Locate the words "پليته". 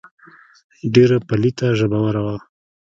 1.27-1.67